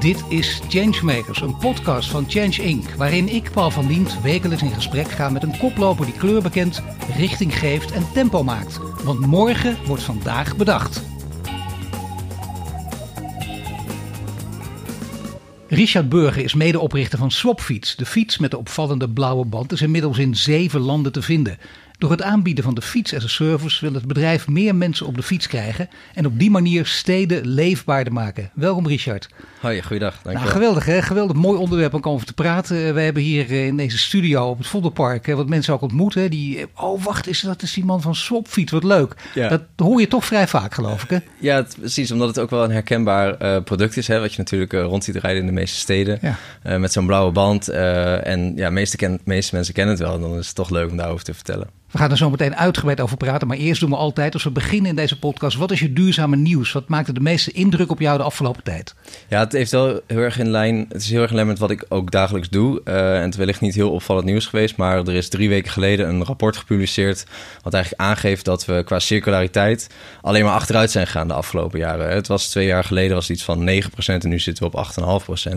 [0.00, 2.90] Dit is Changemakers, een podcast van Change Inc.
[2.90, 6.82] Waarin ik, Paul van Diemt, wekelijks in gesprek ga met een koploper die kleur bekent,
[7.16, 8.78] richting geeft en tempo maakt.
[9.04, 11.02] Want morgen wordt vandaag bedacht.
[15.68, 17.96] Richard Burger is medeoprichter van Swapfiets.
[17.96, 21.58] De fiets met de opvallende blauwe band is inmiddels in zeven landen te vinden.
[21.98, 25.16] Door het aanbieden van de fiets as a service wil het bedrijf meer mensen op
[25.16, 28.50] de fiets krijgen en op die manier steden leefbaarder maken.
[28.54, 29.28] Welkom Richard.
[29.60, 30.20] Hoi, goeiedag.
[30.22, 32.94] Dank nou, geweldig hè, geweldig mooi onderwerp om over te praten.
[32.94, 36.30] We hebben hier eh, in deze studio op het Vondelpark wat mensen ook ontmoeten.
[36.30, 39.14] Die, oh wacht, is dat is die man van Swapfiets, wat leuk.
[39.34, 39.48] Ja.
[39.48, 41.18] Dat hoor je toch vrij vaak geloof ik hè?
[41.40, 44.08] Ja, precies, omdat het ook wel een herkenbaar uh, product is.
[44.08, 46.18] Hè, wat je natuurlijk uh, rond ziet rijden in de meeste steden.
[46.22, 46.78] Ja.
[46.78, 47.68] met zo'n blauwe band.
[47.68, 50.14] en ja, meeste, ken, meeste mensen kennen het wel.
[50.14, 51.78] En dan is het toch leuk om daarover te vertellen.
[51.90, 53.48] We gaan er zo meteen uitgebreid over praten.
[53.48, 56.36] Maar eerst doen we altijd, als we beginnen in deze podcast, wat is je duurzame
[56.36, 56.72] nieuws?
[56.72, 58.94] Wat maakte de meeste indruk op jou de afgelopen tijd?
[59.28, 60.86] Ja, het heeft wel heel erg in lijn.
[60.88, 62.80] Het is heel erg in lijn met wat ik ook dagelijks doe.
[62.84, 64.76] Uh, en het is wellicht niet heel opvallend nieuws geweest.
[64.76, 67.26] Maar er is drie weken geleden een rapport gepubliceerd.
[67.62, 69.86] Wat eigenlijk aangeeft dat we qua circulariteit
[70.22, 72.10] alleen maar achteruit zijn gegaan de afgelopen jaren.
[72.10, 73.72] Het was twee jaar geleden was iets van 9%
[74.06, 74.86] en nu zitten we op
[75.48, 75.52] 8,5%.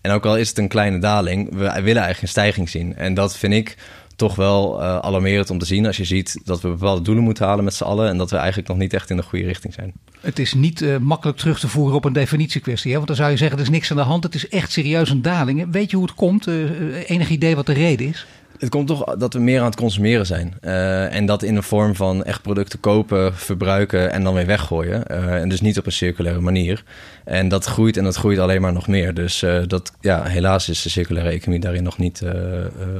[0.00, 2.96] En ook al is het een kleine daling, we willen eigenlijk een stijging zien.
[2.96, 3.76] En dat vind ik
[4.16, 7.46] toch wel uh, alarmerend om te zien als je ziet dat we bepaalde doelen moeten
[7.46, 9.74] halen met z'n allen en dat we eigenlijk nog niet echt in de goede richting
[9.74, 9.92] zijn.
[10.20, 12.96] Het is niet uh, makkelijk terug te voeren op een definitiekwestie, hè?
[12.96, 15.10] want dan zou je zeggen er is niks aan de hand, het is echt serieus
[15.10, 15.66] een daling.
[15.70, 16.46] Weet je hoe het komt?
[16.46, 18.26] Uh, enig idee wat de reden is?
[18.62, 20.54] Het komt toch dat we meer aan het consumeren zijn.
[20.60, 25.04] Uh, en dat in de vorm van echt producten kopen, verbruiken en dan weer weggooien.
[25.10, 26.84] Uh, en dus niet op een circulaire manier.
[27.24, 29.14] En dat groeit en dat groeit alleen maar nog meer.
[29.14, 32.22] Dus uh, dat, ja, helaas is de circulaire economie daarin nog niet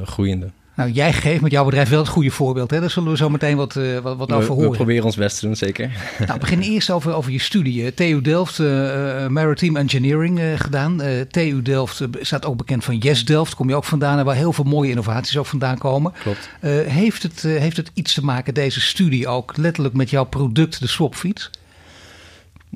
[0.03, 0.49] groeiende.
[0.75, 2.71] Nou, jij geeft met jouw bedrijf wel het goede voorbeeld.
[2.71, 2.79] Hè?
[2.79, 4.69] Daar zullen we zo meteen wat, uh, wat, wat over horen.
[4.69, 5.91] We proberen ons best te doen, zeker.
[6.27, 7.93] Nou, begin eerst over, over je studie.
[7.93, 11.01] TU Delft, uh, Maritime Engineering uh, gedaan.
[11.31, 13.55] TU Delft staat ook bekend van Yes Delft.
[13.55, 16.13] Kom je ook vandaan en waar heel veel mooie innovaties ook vandaan komen.
[16.21, 16.49] Klopt.
[16.87, 20.87] heeft, het, heeft het iets te maken, deze studie ook, letterlijk met jouw product, de
[20.87, 21.49] swapfiets?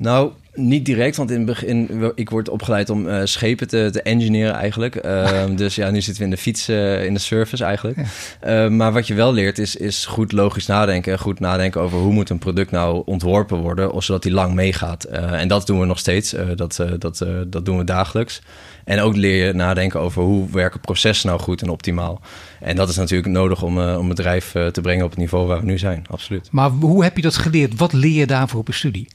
[0.00, 4.02] Nou, niet direct, want in het begin, ik word opgeleid om uh, schepen te, te
[4.02, 5.04] engineeren eigenlijk.
[5.04, 7.98] Uh, dus ja, nu zitten we in de fiets, uh, in de service eigenlijk.
[8.42, 8.68] Ja.
[8.68, 11.12] maar wat je wel leert is, is goed logisch nadenken.
[11.12, 15.04] En goed nadenken over hoe moet een product nou ontworpen worden, zodat die lang meegaat.
[15.04, 16.34] en dat doen we nog steeds.
[16.54, 18.42] dat, dat, dat doen we dagelijks.
[18.84, 22.20] En ook leer je nadenken over hoe werken processen nou goed en optimaal.
[22.60, 25.60] En dat is natuurlijk nodig om, om het bedrijf te brengen op het niveau waar
[25.60, 26.48] we nu zijn, absoluut.
[26.50, 27.76] Maar hoe heb je dat geleerd?
[27.76, 29.08] Wat leer je daarvoor op je studie?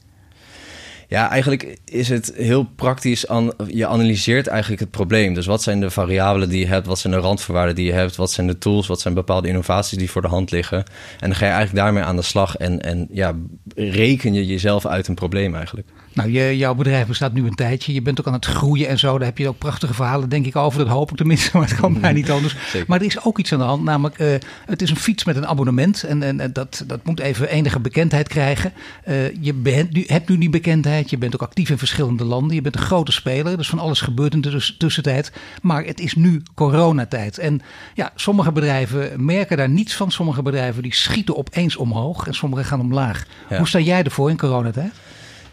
[1.08, 3.28] Ja, eigenlijk is het heel praktisch.
[3.28, 5.34] An, je analyseert eigenlijk het probleem.
[5.34, 6.86] Dus wat zijn de variabelen die je hebt?
[6.86, 8.16] Wat zijn de randvoorwaarden die je hebt?
[8.16, 8.86] Wat zijn de tools?
[8.86, 10.78] Wat zijn bepaalde innovaties die voor de hand liggen?
[10.78, 12.56] En dan ga je eigenlijk daarmee aan de slag.
[12.56, 13.34] En, en ja,
[13.74, 15.88] reken je jezelf uit een probleem eigenlijk.
[16.14, 17.94] Nou, je, jouw bedrijf bestaat nu een tijdje.
[17.94, 19.18] Je bent ook aan het groeien en zo.
[19.18, 20.78] Daar heb je ook prachtige verhalen, denk ik, over.
[20.78, 22.56] Dat hoop ik tenminste, maar het kan mij niet anders.
[22.86, 23.84] Maar er is ook iets aan de hand.
[23.84, 24.34] Namelijk, uh,
[24.66, 26.02] het is een fiets met een abonnement.
[26.02, 28.72] En, en dat, dat moet even enige bekendheid krijgen.
[29.08, 31.10] Uh, je bent nu, hebt nu die bekendheid.
[31.10, 32.54] Je bent ook actief in verschillende landen.
[32.54, 33.56] Je bent een grote speler.
[33.56, 35.32] Dus van alles gebeurt in de tussentijd.
[35.62, 37.38] Maar het is nu coronatijd.
[37.38, 37.60] En
[37.94, 40.10] ja, sommige bedrijven merken daar niets van.
[40.10, 42.26] Sommige bedrijven die schieten opeens omhoog.
[42.26, 43.26] En sommige gaan omlaag.
[43.48, 44.92] Hoe sta jij ervoor in coronatijd?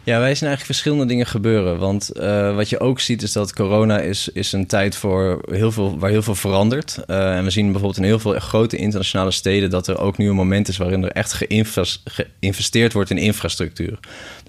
[0.04, 1.78] Ja, wij zien eigenlijk verschillende dingen gebeuren.
[1.80, 5.72] Want uh, wat je ook ziet is dat corona is, is een tijd voor heel
[5.72, 6.98] veel, waar heel veel verandert.
[7.08, 9.70] Uh, en we zien bijvoorbeeld in heel veel grote internationale steden...
[9.70, 11.34] dat er ook nu een moment is waarin er echt
[12.06, 14.00] geïnvesteerd wordt in infrastructuur.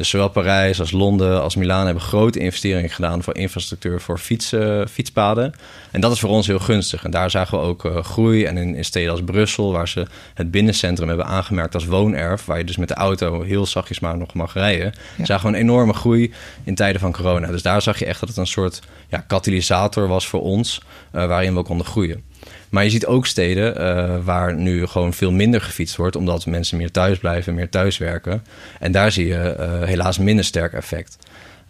[0.02, 3.22] Dus zowel Parijs als Londen als Milaan hebben grote investeringen gedaan...
[3.22, 5.54] voor infrastructuur voor fietsen, fietspaden.
[5.90, 7.04] En dat is voor ons heel gunstig.
[7.04, 8.44] En daar zagen we ook uh, groei.
[8.44, 12.44] En in, in, steden als Brussel, waar ze het binnencentrum hebben aangemerkt als woonerf...
[12.44, 14.92] waar je dus met de auto heel zachtjes maar nog mag rijden...
[15.24, 16.32] Ja gewoon een enorme groei
[16.64, 17.46] in tijden van corona.
[17.46, 20.80] Dus daar zag je echt dat het een soort ja, katalysator was voor ons,
[21.12, 22.22] uh, waarin we konden groeien.
[22.68, 26.76] Maar je ziet ook steden uh, waar nu gewoon veel minder gefietst wordt, omdat mensen
[26.76, 28.44] meer thuis blijven, meer thuis werken.
[28.78, 31.16] En daar zie je uh, helaas minder sterk effect.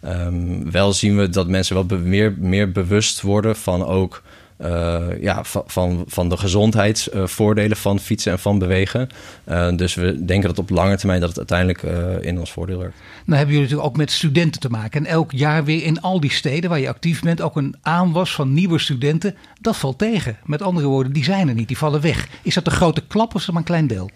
[0.05, 4.21] Um, wel zien we dat mensen wel meer, meer bewust worden van ook
[4.61, 9.09] uh, ja, van, van de gezondheidsvoordelen van fietsen en van bewegen.
[9.49, 12.77] Uh, dus we denken dat op lange termijn dat het uiteindelijk uh, in ons voordeel
[12.77, 12.95] werkt.
[13.25, 15.05] Nou hebben jullie natuurlijk ook met studenten te maken.
[15.05, 18.35] En elk jaar weer in al die steden waar je actief bent ook een aanwas
[18.35, 19.35] van nieuwe studenten.
[19.61, 20.37] Dat valt tegen.
[20.45, 22.27] Met andere woorden, die zijn er niet, die vallen weg.
[22.41, 24.09] Is dat een grote klap of is dat maar een klein deel?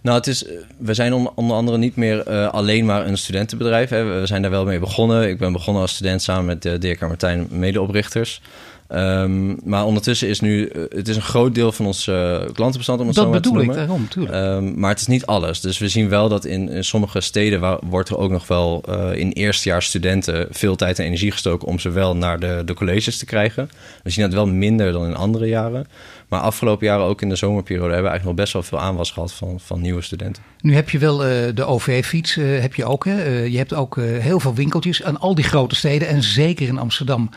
[0.00, 0.44] Nou, het is,
[0.78, 3.90] we zijn onder andere niet meer uh, alleen maar een studentenbedrijf.
[3.90, 4.20] Hè.
[4.20, 5.28] We zijn daar wel mee begonnen.
[5.28, 8.40] Ik ben begonnen als student samen met de Dirk en Martijn, medeoprichters.
[8.88, 13.00] Ehm, maar ondertussen is nu, eh, het is een groot deel van ons uh, klantenbestand
[13.00, 13.66] om het dat zo maar te noemen.
[13.66, 15.60] Dat bedoel ik, daarom, um, maar het is niet alles.
[15.60, 18.82] Dus we zien wel dat in, in sommige steden waar, wordt er ook nog wel
[18.88, 22.74] uh, in eerstejaars studenten veel tijd en energie gestoken om ze wel naar de, de
[22.74, 23.70] colleges te krijgen.
[24.02, 25.86] We zien dat wel minder dan in andere jaren.
[26.28, 29.10] Maar afgelopen jaren, ook in de zomerperiode, hebben we eigenlijk nog best wel veel aanwas
[29.10, 30.42] gehad van, van nieuwe studenten.
[30.60, 33.04] Nu heb je wel uh, de OV-fiets, uh, heb je ook.
[33.04, 33.26] Hè?
[33.26, 36.08] Uh, je hebt ook heel veel winkeltjes aan al die grote steden.
[36.08, 37.30] En zeker in Amsterdam,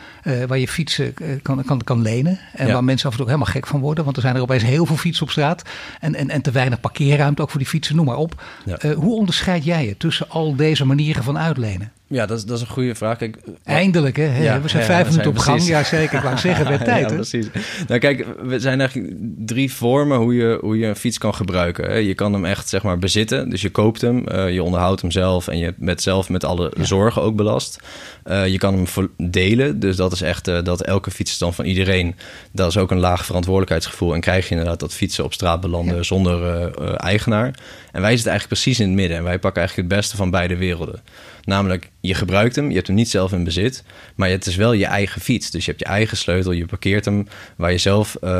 [0.46, 2.38] waar je fietsen kan, kan, kan lenen.
[2.52, 2.72] En ja.
[2.72, 4.04] waar mensen af en toe helemaal gek van worden.
[4.04, 5.62] Want er zijn er opeens heel veel fietsen op straat.
[6.00, 8.42] En, en, en te weinig parkeerruimte ook voor die fietsen, noem maar op.
[8.64, 8.94] Ja.
[8.94, 11.92] hoe onderscheid jij je tussen al deze manieren van uitlenen?
[12.10, 13.18] Ja, dat is, dat is een goede vraag.
[13.18, 14.42] Kijk, Eindelijk, hè?
[14.42, 15.66] Ja, we zijn vijf minuten op gang.
[15.66, 16.18] Ja, zeker.
[16.18, 17.46] Ik wou zeggen, bij tijd, ja, precies.
[17.88, 22.04] Nou, kijk, we zijn eigenlijk drie vormen hoe je, hoe je een fiets kan gebruiken.
[22.04, 23.50] Je kan hem echt, zeg maar, bezitten.
[23.50, 25.48] Dus je koopt hem, uh, je onderhoudt hem zelf...
[25.48, 26.84] en je bent zelf met alle ja.
[26.84, 27.78] zorgen ook belast.
[28.24, 29.80] Uh, je kan hem delen.
[29.80, 32.14] Dus dat is echt uh, dat elke fiets is dan van iedereen.
[32.52, 34.14] Dat is ook een laag verantwoordelijkheidsgevoel.
[34.14, 36.02] En krijg je inderdaad dat fietsen op straat belanden ja.
[36.02, 37.54] zonder eigenaar.
[37.92, 39.16] En wij zitten eigenlijk precies in het midden.
[39.16, 41.00] En wij pakken eigenlijk het beste van beide werelden.
[41.44, 43.82] Namelijk, je gebruikt hem, je hebt hem niet zelf in bezit,
[44.14, 45.50] maar het is wel je eigen fiets.
[45.50, 48.30] Dus je hebt je eigen sleutel, je parkeert hem waar je, zelf, uh,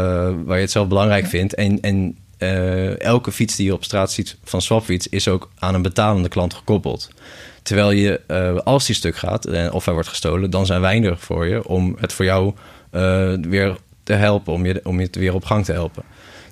[0.44, 1.54] waar je het zelf belangrijk vindt.
[1.54, 5.74] En, en uh, elke fiets die je op straat ziet van Swapfiets is ook aan
[5.74, 7.10] een betalende klant gekoppeld.
[7.62, 11.18] Terwijl je, uh, als die stuk gaat of hij wordt gestolen, dan zijn wij er
[11.18, 12.54] voor je om het voor jou
[13.40, 16.02] weer te helpen, om je, om je het weer op gang te helpen.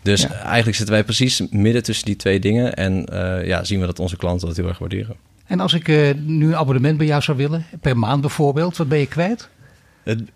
[0.03, 0.29] Dus ja.
[0.29, 3.07] eigenlijk zitten wij precies midden tussen die twee dingen en
[3.45, 5.17] ja, zien we dat onze klanten dat heel erg waarderen.
[5.49, 8.89] En als ik uh, nu een abonnement bij jou zou willen, per maand bijvoorbeeld, wat
[8.89, 9.49] ben je kwijt?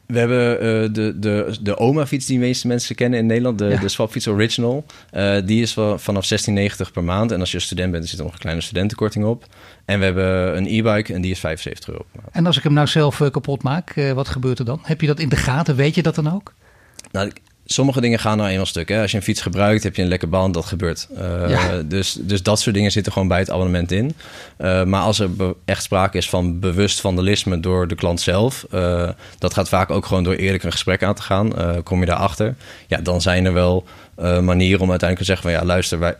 [0.06, 0.60] We hebben uh,
[0.92, 3.80] de, de, de OMA-fiets die de meeste mensen kennen in Nederland, de, ja.
[3.80, 4.84] de Swapfiets Original.
[5.12, 7.32] Uh, die is vanaf 16,90 per maand.
[7.32, 9.46] En als je student bent, zit er nog een kleine studentenkorting op.
[9.84, 12.34] En we hebben een e-bike en die is 75 euro per maand.
[12.34, 14.80] En als ik hem nou zelf kapot maak, wat gebeurt er dan?
[14.82, 15.76] Heb je dat in de gaten?
[15.76, 16.54] Weet je dat dan ook?
[17.10, 17.30] Nou,
[17.64, 18.88] sommige dingen gaan nou eenmaal stuk.
[18.88, 19.00] Hè?
[19.00, 21.08] Als je een fiets gebruikt, heb je een lekker band, dat gebeurt.
[21.18, 21.82] Uh, ja.
[21.82, 24.14] dus, dus dat soort dingen zitten gewoon bij het abonnement in.
[24.58, 25.30] Uh, maar als er
[25.64, 28.66] echt sprake is van bewust vandalisme door de klant zelf...
[28.74, 31.82] Uh, dat gaat vaak ook gewoon door eerlijk een gesprek aan te gaan.
[31.82, 32.54] kom je daarachter,
[32.86, 33.84] ja, dan zijn er wel
[34.40, 35.42] manieren om uiteindelijk te zeggen...
[35.42, 36.16] van ja, luister, wij,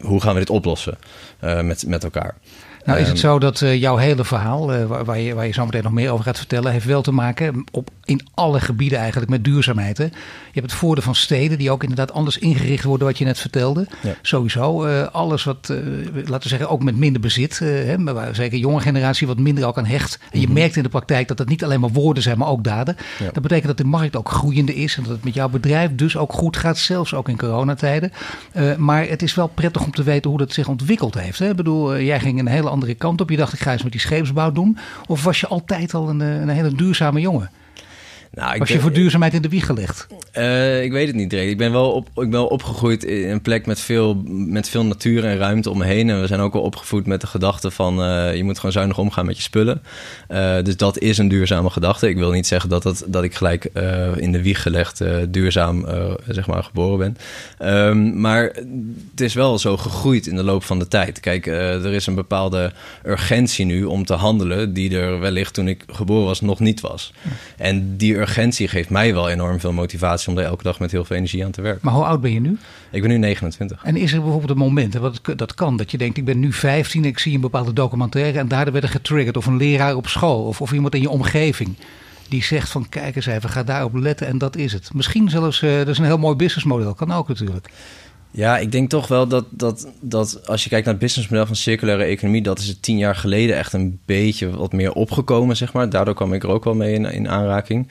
[0.00, 0.98] hoe gaan we dit oplossen
[1.40, 2.34] met, met elkaar?
[2.84, 5.52] Nou is het zo dat uh, jouw hele verhaal, uh, waar, waar, je, waar je
[5.52, 8.98] zo meteen nog meer over gaat vertellen, heeft wel te maken op, in alle gebieden
[8.98, 9.98] eigenlijk met duurzaamheid.
[9.98, 10.04] Hè?
[10.04, 13.38] Je hebt het voordeel van steden die ook inderdaad anders ingericht worden, wat je net
[13.38, 13.86] vertelde.
[14.02, 14.14] Ja.
[14.22, 15.72] Sowieso, uh, alles wat,
[16.14, 19.78] laten we zeggen, ook met minder bezit, hè, maar zeker jonge generatie wat minder ook
[19.78, 20.18] aan hecht.
[20.22, 20.54] En je mm -hmm.
[20.54, 22.96] merkt in de praktijk dat dat niet alleen maar woorden zijn, maar ook daden.
[23.18, 23.30] Ja.
[23.32, 26.16] Dat betekent dat de markt ook groeiende is en dat het met jouw bedrijf dus
[26.16, 28.12] ook goed gaat, zelfs ook in coronatijden.
[28.76, 31.38] maar het is wel prettig om te weten hoe dat zich ontwikkeld heeft.
[31.38, 31.50] Hè?
[31.50, 33.30] Ik bedoel, jij ging een hele andere kant op?
[33.30, 34.78] Je dacht, ik ga eens met die scheepsbouw doen?
[35.06, 37.50] Of was je altijd al een, een hele duurzame jongen?
[38.34, 40.06] Nou, Was je voor duurzaamheid in de wieg gelegd?
[40.38, 41.50] Uh, ik weet het niet direct.
[41.50, 44.84] Ik ben wel, op, ik ben wel opgegroeid in een plek met veel, met veel
[44.84, 46.10] natuur en ruimte om me heen.
[46.10, 48.98] En we zijn ook wel opgevoed met de gedachte van uh, je moet gewoon zuinig
[48.98, 49.82] omgaan met je spullen.
[50.28, 52.08] Uh, dus dat is een duurzame gedachte.
[52.08, 53.64] Ik wil niet zeggen dat, het, dat ik gelijk
[54.16, 55.86] in de wieg gelegd duurzaam
[56.28, 57.16] zeg maar geboren ben.
[57.70, 58.42] Um, maar
[59.10, 61.20] het is wel zo gegroeid in de loop van de tijd.
[61.20, 62.72] Kijk, er is een bepaalde
[63.04, 67.12] urgentie nu om te handelen die er wellicht toen ik geboren was nog niet was.
[67.56, 71.04] En die urgentie geeft mij wel enorm veel motivatie om er elke dag met heel
[71.04, 71.80] veel energie aan te werken.
[71.82, 72.58] Maar hoe oud ben je nu?
[72.90, 73.84] Ik ben nu 29.
[73.84, 76.52] En is er bijvoorbeeld een moment, wat dat kan, dat je denkt: ik ben nu
[76.52, 80.06] 15, ik zie een bepaalde documentaire en daardoor werd er getriggerd, of een leraar op
[80.06, 81.76] school, of, of iemand in je omgeving.
[82.28, 84.94] Die zegt van kijk eens even, ga daarop letten en dat is het.
[84.94, 87.68] Misschien zelfs, uh, dat is een heel mooi businessmodel, kan ook natuurlijk.
[88.36, 91.56] Ja, ik denk toch wel dat, dat, dat als je kijkt naar het businessmodel van
[91.56, 95.72] circulaire economie, dat is het tien jaar geleden echt een beetje wat meer opgekomen, zeg
[95.72, 95.90] maar.
[95.90, 97.88] Daardoor kwam ik er ook wel mee in, in aanraking.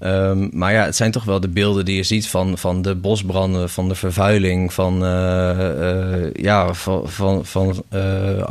[0.00, 2.94] Um, maar ja, het zijn toch wel de beelden die je ziet van, van de
[2.94, 8.46] bosbranden, van de vervuiling, van, uh, uh, ja, van, van, van uh,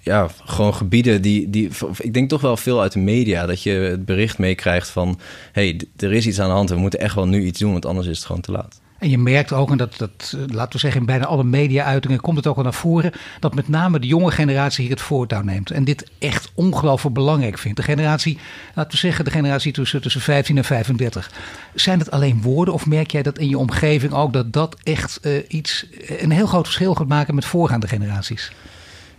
[0.00, 1.70] ja, gewoon gebieden die, die.
[1.98, 5.18] Ik denk toch wel veel uit de media dat je het bericht meekrijgt van:
[5.52, 7.72] hé, hey, er is iets aan de hand, we moeten echt wel nu iets doen,
[7.72, 8.81] want anders is het gewoon te laat.
[9.02, 12.36] En je merkt ook, en dat, dat laten we zeggen, in bijna alle media-uitingen komt
[12.36, 15.70] het ook al naar voren, dat met name de jonge generatie hier het voortouw neemt.
[15.70, 17.76] En dit echt ongelooflijk belangrijk vindt.
[17.76, 18.38] De generatie,
[18.74, 21.30] laten we zeggen, de generatie tussen, tussen 15 en 35.
[21.74, 25.18] Zijn het alleen woorden of merk jij dat in je omgeving ook dat dat echt
[25.22, 25.86] uh, iets,
[26.18, 28.52] een heel groot verschil gaat maken met voorgaande generaties?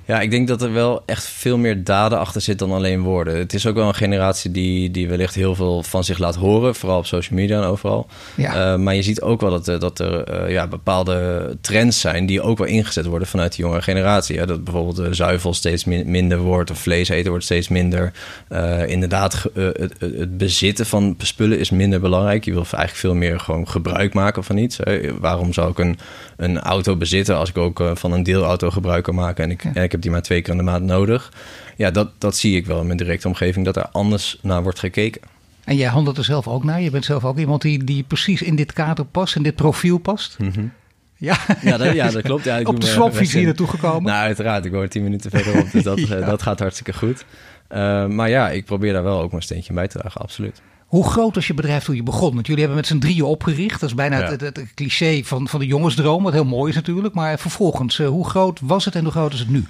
[0.06, 3.38] Ja, ik denk dat er wel echt veel meer daden achter zit dan alleen woorden.
[3.38, 6.76] Het is ook wel een generatie die, die wellicht heel veel van zich laat horen,
[6.76, 8.08] vooral op social media en overal.
[8.36, 8.74] Ja.
[8.74, 12.42] Uh, maar je ziet ook wel dat, dat er uh, ja, bepaalde trends zijn die
[12.42, 14.38] ook wel ingezet worden vanuit de jongere generatie.
[14.38, 14.46] Hè?
[14.46, 18.12] Dat bijvoorbeeld de zuivel steeds min, minder wordt of vlees eten wordt steeds minder.
[18.50, 22.46] Uh, inderdaad, het, het, bezitten van spullen is minder belangrijk.
[22.46, 24.78] Je wil eigenlijk veel meer gewoon gebruik maken van iets.
[24.78, 25.20] Hè?
[25.20, 25.98] Waarom zou ik een,
[26.38, 29.84] een auto bezitten als ik ook van een deelauto gebruik kan maken en ik, en
[29.84, 31.32] ik heb die maar twee keer in de maand nodig.
[31.78, 34.80] Ja, dat, dat zie ik wel in mijn directe omgeving, dat er anders naar wordt
[34.80, 35.22] gekeken.
[35.64, 36.82] En jij handelt er zelf ook naar?
[36.82, 39.98] Je bent zelf ook iemand die, die precies in dit kader past, in dit profiel
[39.98, 40.38] past?
[40.40, 40.72] Mm
[41.18, 41.38] Ja.
[41.62, 42.44] Ja, dat, ja, dat klopt.
[42.44, 44.04] Ja, ik Op de swapfiets hier naartoe gekomen?
[44.04, 44.66] Nou, uiteraard.
[44.66, 46.20] Ik woon tien minuten verderop, dus dat, ja.
[46.20, 47.26] dat gaat hartstikke goed.
[47.72, 50.62] Uh, maar ja, ik probeer daar wel ook mijn steentje bij te dragen, absoluut.
[50.94, 52.34] Hoe groot was je bedrijf toen je begon?
[52.34, 53.80] Want jullie hebben met z'n drieën opgericht.
[53.80, 57.14] Dat is bijna het, het, cliché van, van de jongensdroom, wat heel mooi is natuurlijk.
[57.14, 59.66] Maar vervolgens, uh, hoe groot was het en hoe groot is het nu?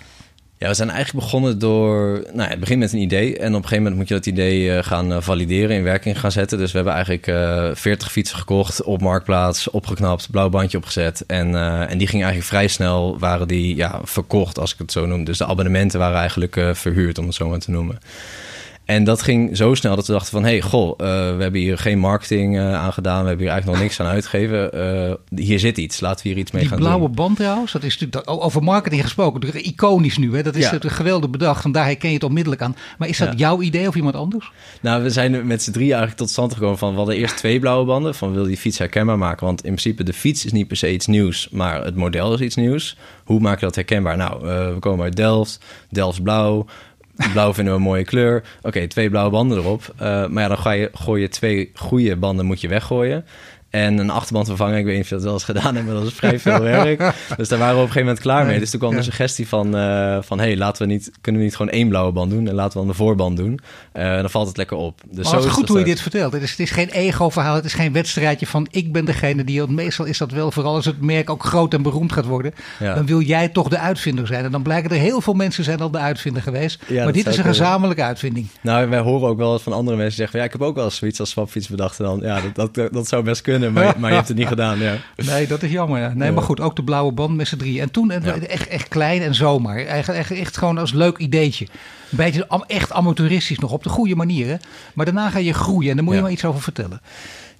[0.58, 2.26] Ja, we zijn eigenlijk begonnen door.
[2.34, 3.38] Nou, het begint met een idee.
[3.38, 6.20] En op een gegeven moment moet je dat idee uh, gaan uh, valideren, in werking
[6.20, 6.58] gaan zetten.
[6.58, 11.24] Dus we hebben eigenlijk uh, 40 fietsen gekocht op marktplaats, opgeknapt, blauw bandje opgezet.
[11.28, 11.56] En,
[11.90, 15.24] en die gingen eigenlijk vrij snel, waren die ja, verkocht, als ik het zo noem.
[15.24, 18.00] Dus de abonnementen waren eigenlijk verhuurd, om het zo maar te noemen.
[18.86, 20.44] En dat ging zo snel dat we dachten van...
[20.44, 23.22] hé, hey, goh, uh, we hebben hier geen marketing uh, aan gedaan.
[23.22, 24.78] We hebben hier eigenlijk nog niks aan uitgegeven.
[25.30, 26.88] Uh, hier zit iets, laten we hier iets mee Die gaan doen.
[26.88, 29.66] Die blauwe band trouwens, dat is natuurlijk over marketing gesproken.
[29.68, 30.44] Iconisch nu, hè?
[30.44, 30.72] dat is ja.
[30.72, 31.62] het geweldig bedacht.
[31.62, 32.76] Vandaar herken je het onmiddellijk aan.
[32.98, 33.36] Maar is dat ja.
[33.36, 34.52] jouw idee of iemand anders?
[34.82, 36.92] Nou, we zijn met z'n drie eigenlijk tot stand gekomen van...
[36.92, 38.16] we hadden eerst twee blauwe banden.
[38.16, 39.46] Van wil die fiets herkenbaar maken?
[39.46, 41.48] Want in principe de fiets is niet per se iets nieuws.
[41.52, 42.98] Maar het model is iets nieuws.
[43.24, 44.18] Hoe maak je dat herkenbaar?
[44.18, 45.60] Nou, we komen uit Delft.
[45.90, 46.66] Delft blauw.
[47.34, 48.44] Blauw vinden we een mooie kleur.
[48.62, 49.94] Oké, twee blauwe banden erop.
[49.96, 53.26] Uh, maar ja, dan ga je, gooi je twee goede banden moet je weggooien.
[53.74, 55.96] En een achterband vervangen, ik weet niet of je dat wel eens gedaan hebt, maar
[55.96, 57.14] dat is vrij veel werk.
[57.38, 58.60] Dus daar waren we op een gegeven moment klaar mee.
[58.60, 61.56] Dus toen kwam de suggestie van, uh, van hey, laten we niet, kunnen we niet
[61.56, 63.60] gewoon één blauwe band doen en laten we dan de voorband doen.
[63.94, 65.02] Uh, dan valt het lekker op.
[65.12, 66.34] Dus maar zo is goed hoe je dit vertelt.
[66.34, 69.68] Het is, het is geen ego-verhaal, het is geen wedstrijdje van ik ben degene die,
[69.68, 72.94] meestal is dat wel, vooral als het merk ook groot en beroemd gaat worden, ja.
[72.94, 74.46] dan wil jij toch de uitvinder zijn.
[74.46, 76.84] En dan blijken er heel veel mensen zijn al de uitvinder geweest.
[76.88, 78.48] Ja, maar dit is een gezamenlijke uitvinding.
[78.62, 81.20] Nou, wij horen ook wel van andere mensen zeggen, ja, ik heb ook wel zoiets
[81.20, 82.00] als swapfiets bedacht.
[82.00, 84.48] En dan, ja, dat, dat, dat zou best kunnen maar, maar je hebt het niet
[84.48, 84.80] gedaan.
[84.80, 84.96] Ja.
[85.16, 86.00] Nee, dat is jammer.
[86.00, 86.14] Ja.
[86.16, 87.82] Nee, maar goed, ook de blauwe band met z'n drie.
[87.82, 89.78] En toen echt, echt klein en zomaar.
[89.78, 91.68] Echt, echt, echt gewoon als leuk ideetje.
[92.12, 94.48] Een beetje echt amateuristisch nog, op de goede manier.
[94.48, 94.56] Hè?
[94.94, 97.02] Maar daarna ga je groeien en daar moet je maar iets over vertellen.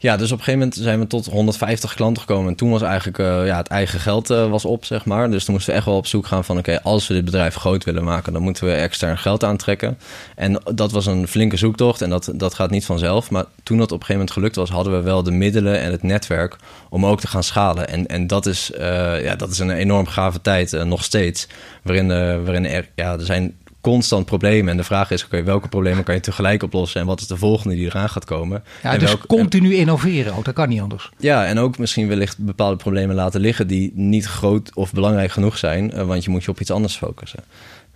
[0.04, 2.50] Ja, dus op een gegeven moment zijn we tot 150 klanten gekomen.
[2.50, 5.32] En toen was eigenlijk uh, ja, het eigen geld uh, was op, zeg maar.
[5.32, 6.58] Dus toen moesten we echt wel op zoek gaan van...
[6.58, 8.34] oké, als we dit bedrijf groot willen maken...
[8.34, 9.98] dan moeten we extern geld aantrekken.
[10.36, 13.30] En dat was een flinke zoektocht en dat, dat gaat niet vanzelf.
[13.30, 14.70] Maar toen dat op een gegeven moment gelukt was...
[14.70, 16.56] hadden we wel de middelen en het netwerk
[16.90, 17.88] om ook te gaan schalen.
[17.88, 21.48] En, en dat, is, uh, ja, dat is een enorm gave tijd, nog steeds.
[21.82, 22.08] Waarin,
[22.44, 24.72] waarin er, ja, er zijn constant problemen.
[24.72, 27.02] En de vraag is, oké, welke problemen kan je tegelijk oplossen...
[27.02, 28.64] en wat is de volgende die eraan gaat komen?
[28.84, 31.10] Ja, en dus continu innoveren ook, dat kan niet anders.
[31.18, 33.68] Ja, en ook misschien wellicht bepaalde problemen laten liggen...
[33.68, 35.92] die niet groot of belangrijk genoeg zijn...
[35.94, 37.40] Uh, want je moet je op iets anders focussen.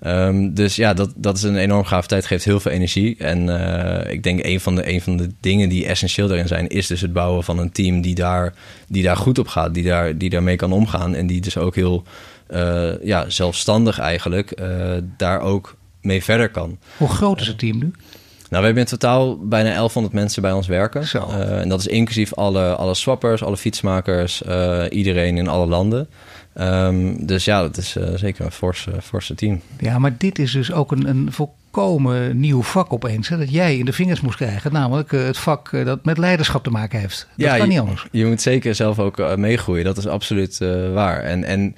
[0.06, 3.16] Um, dus ja, dat, dat is een enorm gaaf tijd, geeft heel veel energie.
[3.18, 6.68] En uh, ik denk een van, de, een van de dingen die essentieel daarin zijn...
[6.68, 8.54] is dus het bouwen van een team die daar,
[8.88, 9.74] die daar goed op gaat...
[9.74, 12.04] die, daar, die daarmee kan omgaan en die dus ook heel...
[12.50, 16.78] Uh, ja, zelfstandig eigenlijk uh, daar ook mee verder kan.
[16.98, 17.92] Hoe groot is het team nu?
[18.50, 21.04] Nou, we hebben in totaal bijna 1100 mensen bij ons werken.
[21.16, 26.08] Uh, en dat is inclusief alle, alle swappers, alle fietsmakers, uh, iedereen in alle landen.
[26.56, 29.62] Um, dus ja, dat is uh, zeker een forse, forse team.
[29.80, 33.28] Ja, maar dit is dus ook een, een volkomen nieuw vak opeens.
[33.28, 34.74] Hè, dat jij in de vingers moest krijgen.
[34.74, 37.28] Namelijk het vak dat met leiderschap te maken heeft.
[37.36, 38.08] Dat ja, kan niet anders.
[38.12, 39.86] Je, je moet zeker zelf ook meegroeien.
[39.86, 40.58] Dat is absoluut
[40.94, 41.24] waar.
[41.24, 41.76] En, en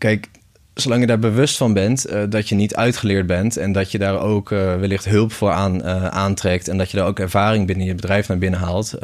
[0.00, 0.28] kijk,
[0.74, 3.98] zolang je daar bewust van bent uh, dat je niet uitgeleerd bent en dat je
[3.98, 7.66] daar ook uh, wellicht hulp voor aan, uh, aantrekt en dat je daar ook ervaring
[7.66, 8.94] binnen je bedrijf naar binnen haalt,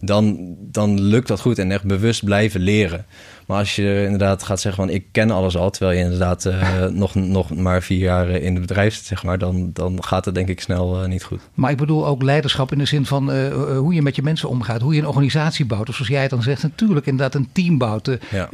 [0.00, 3.06] dan, dan lukt dat goed en echt bewust blijven leren.
[3.46, 6.86] Maar als je inderdaad gaat zeggen van ik ken alles al, terwijl je inderdaad uh,
[7.02, 10.34] nog, nog maar vier jaar in het bedrijf zit, zeg maar, dan, dan gaat het
[10.34, 11.40] denk ik snel uh, niet goed.
[11.54, 14.48] Maar ik bedoel ook leiderschap in de zin van uh, hoe je met je mensen
[14.48, 15.88] omgaat, hoe je een organisatie bouwt.
[15.88, 18.18] Of zoals jij het dan zegt, natuurlijk inderdaad een team bouwt.
[18.30, 18.48] Ja.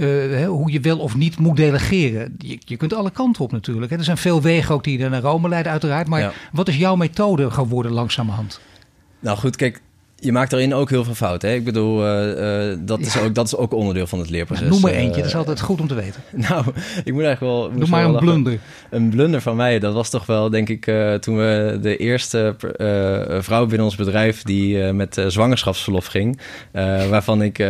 [0.47, 2.35] hoe je wel of niet moet delegeren.
[2.39, 3.91] Je, je kunt alle kanten op natuurlijk.
[3.93, 3.99] Hè.
[3.99, 6.09] Er zijn veel wegen ook die naar Rome leiden uiteraard.
[6.09, 6.33] Maar ja.
[6.53, 8.61] wat is jouw methode geworden langzamerhand?
[9.21, 9.81] Nou goed, kijk,
[10.21, 11.49] Je maakt erin ook heel veel fouten.
[11.49, 11.55] Hè?
[11.55, 14.69] Ik bedoel, uh, dat, is ook, dat is ook onderdeel van het leerproces.
[14.69, 16.23] noem maar eentje, dat is altijd goed om te weten.
[16.51, 16.65] Nou,
[17.05, 17.71] ik moet eigenlijk wel...
[17.71, 18.59] Noem maar een blunder.
[18.91, 20.85] Een blunder van mij, dat was toch wel, denk ik,
[21.21, 22.55] toen we de eerste
[23.41, 24.43] vrouw binnen ons bedrijf...
[24.43, 26.41] die met zwangerschapsverlof ging,
[27.11, 27.65] waarvan ik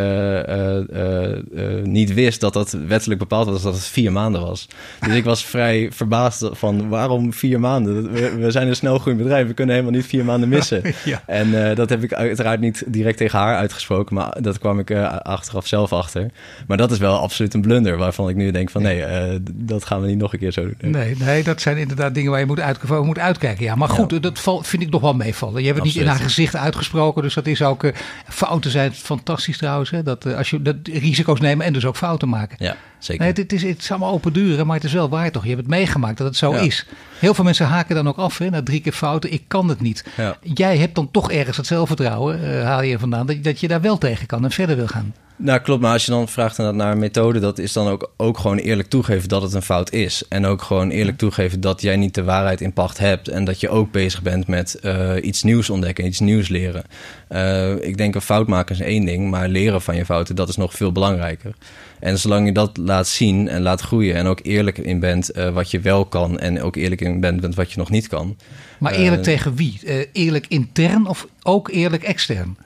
[1.83, 4.67] niet wist dat dat wettelijk bepaald was dat het vier maanden was.
[5.07, 8.13] Dus ik was vrij verbaasd van waarom vier maanden?
[8.13, 10.83] We, we zijn een snelgroeiend bedrijf, we kunnen helemaal niet vier maanden missen.
[11.05, 11.23] ja.
[11.27, 14.91] En dat heb ik uit uiteraard niet direct tegen haar uitgesproken, maar dat kwam ik
[14.91, 16.31] uh, achteraf zelf achter.
[16.67, 19.85] Maar dat is wel absoluut een blunder waarvan ik nu denk van nee, uh, dat
[19.85, 20.91] gaan we niet nog een keer zo doen.
[20.91, 23.65] Nee, nee, dat zijn inderdaad dingen waar je moet, uit, moet uitkijken.
[23.65, 25.61] Ja, maar goed, dat val, vind ik nog wel meevallen.
[25.61, 27.93] Je hebt het niet in haar gezicht uitgesproken, dus dat is ook uh,
[28.29, 29.91] fouten zijn fantastisch trouwens.
[29.91, 30.03] Hè?
[30.03, 32.57] Dat als je dat risico's nemen en dus ook fouten maken.
[32.59, 32.77] Ja.
[33.01, 33.25] Zeker.
[33.25, 35.43] Nee, het, is, het is allemaal open duren, maar het is wel waar toch?
[35.43, 36.87] Je hebt het meegemaakt dat het zo is.
[37.19, 39.33] Heel veel mensen haken dan ook af, hè, na drie keer fouten.
[39.33, 40.05] Ik kan het niet.
[40.17, 40.37] Ja.
[40.43, 42.30] Jij hebt dan toch ergens het zelfvertrouwen,
[42.65, 45.15] haal je vandaan, dat, dat je daar wel tegen kan en verder wil gaan.
[45.43, 45.83] Nou, klopt.
[45.83, 48.89] Maar als je dan vraagt naar een methode, dat is dan ook, ook gewoon eerlijk
[48.89, 50.23] toegeven dat het een fout is.
[50.29, 53.29] En ook gewoon eerlijk toegeven dat jij niet de waarheid in pacht hebt.
[53.29, 56.85] En dat je ook bezig bent met uh, iets nieuws ontdekken, iets nieuws leren.
[57.31, 60.49] Uh, ik denk een fout maken is één ding, maar leren van je fouten, dat
[60.49, 61.55] is nog veel belangrijker.
[62.01, 65.51] En zolang je dat laat zien en laat groeien en ook eerlijk in bent uh,
[65.51, 68.37] wat je wel kan en ook eerlijk in bent met wat je nog niet kan.
[68.79, 70.09] Maar eerlijk tegen wie?
[70.13, 72.57] eerlijk intern of ook eerlijk extern?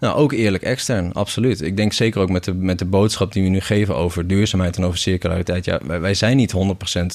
[0.00, 1.60] Nou, ook eerlijk extern, absoluut.
[1.62, 4.76] Ik denk zeker ook met de, met de boodschap die we nu geven over duurzaamheid
[4.76, 5.64] en over circulariteit.
[5.64, 6.54] Ja, wij, zijn niet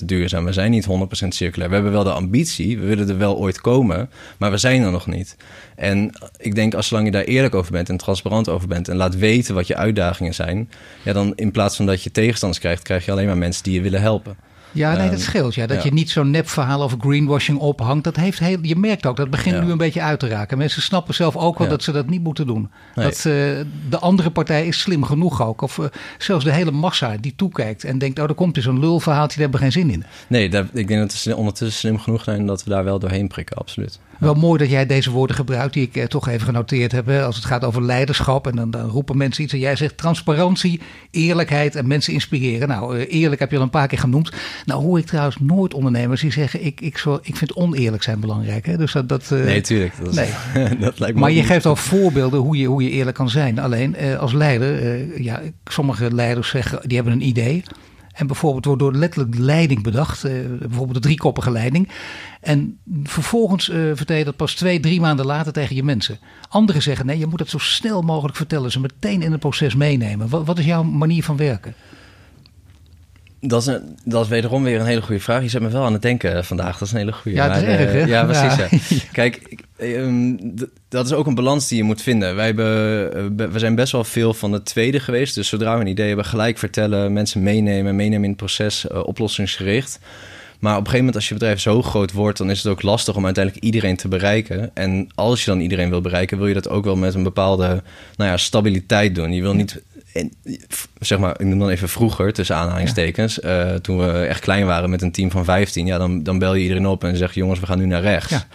[0.01, 1.69] 100% duurzaam, we zijn niet 100% circulair.
[1.69, 4.91] We hebben wel de ambitie, we willen er wel ooit komen, maar we zijn er
[4.91, 5.35] nog niet.
[5.75, 8.95] En ik denk, als zolang je daar eerlijk over bent en transparant over bent en
[8.95, 10.69] laat weten wat je uitdagingen zijn,
[11.03, 13.73] ja, dan in plaats van dat je tegenstanders krijgt, krijg je alleen maar mensen die
[13.73, 14.35] je willen helpen.
[14.71, 15.55] Ja, nee, dat ehm, scheelt.
[15.55, 15.67] Ja.
[15.67, 18.03] Dat je niet zo'n nepverhaal over greenwashing ophangt.
[18.03, 20.57] Dat heeft heel, je merkt ook, dat begint nu een beetje uit te raken.
[20.57, 22.69] Mensen snappen zelf ook wel dat ze dat niet moeten doen.
[22.95, 23.23] Dat uh,
[23.89, 25.61] de andere partij is slim genoeg ook.
[25.61, 25.85] Of uh,
[26.17, 28.19] zelfs de hele massa die toekijkt en denkt...
[28.19, 30.03] oh, er komt dus een lulverhaaltje, daar hebben we geen zin in.
[30.27, 32.45] Nee, dat, ik denk dat ze ondertussen slim genoeg zijn...
[32.45, 33.99] dat we daar wel doorheen prikken, absoluut.
[34.21, 37.05] Wel mooi dat jij deze woorden gebruikt die ik eh, toch even genoteerd heb.
[37.05, 39.53] Hè, als het gaat over leiderschap en dan, dan, roepen mensen iets.
[39.53, 42.67] En jij zegt transparantie, eerlijkheid en mensen inspireren.
[42.67, 44.31] Nou, eh, eerlijk heb je al een paar keer genoemd.
[44.65, 46.65] Nou hoor ik trouwens nooit ondernemers die zeggen...
[46.65, 48.65] ik, ik, zo, ik vind oneerlijk zijn belangrijk.
[48.65, 48.77] Hè?
[48.77, 49.93] Dus dat, dat, uh, nee, tuurlijk.
[50.03, 50.29] Dat, nee.
[50.79, 53.59] dat lijkt me maar je geeft al voorbeelden hoe je, hoe je eerlijk kan zijn.
[53.59, 56.79] Alleen uh, als leider, uh, ja, sommige leiders zeggen...
[56.87, 57.63] die hebben een idee...
[58.11, 60.25] En bijvoorbeeld wordt door letterlijk de leiding bedacht.
[60.25, 61.89] Uh, bijvoorbeeld de driekoppige leiding.
[62.41, 66.19] En vervolgens uh, vertel je dat pas twee, drie maanden later tegen je mensen.
[66.49, 68.71] Anderen zeggen nee, je moet het zo snel mogelijk vertellen.
[68.71, 70.29] Ze meteen in het proces meenemen.
[70.29, 71.73] Wat, wat is jouw manier van werken?
[73.43, 75.41] Dat is, een, dat is wederom weer een hele goede vraag.
[75.41, 76.77] Je zet me wel aan het denken vandaag.
[76.77, 77.37] Dat is een hele goede.
[77.37, 78.03] Ja, erg, hè?
[78.03, 78.55] Ja, precies.
[78.89, 78.97] Ja.
[79.11, 80.35] Kijk, ehm,
[80.89, 82.35] dat is ook een balans die je moet vinden.
[82.35, 85.35] Wij hebben, eh, we zijn best wel veel van het tweede geweest.
[85.35, 88.99] Dus zodra we een idee hebben, gelijk vertellen, mensen meenemen, meenemen in het proces, uh,
[89.03, 89.99] oplossingsgericht.
[90.61, 92.81] Maar op een gegeven moment, als je bedrijf zo groot wordt, dan is het ook
[92.81, 94.71] lastig om uiteindelijk iedereen te bereiken.
[94.73, 97.83] En als je dan iedereen wil bereiken, wil je dat ook wel met een bepaalde
[98.15, 99.33] nou ja, stabiliteit doen.
[99.33, 99.81] Je wil niet
[100.13, 100.31] en,
[100.99, 104.89] zeg maar, ik noem dan even vroeger, tussen aanhalingstekens, uh, toen we echt klein waren
[104.89, 107.39] met een team van 15, ja, dan, dan bel je iedereen op en zeg je,
[107.39, 108.29] jongens, we gaan nu naar rechts.
[108.29, 108.45] Ja.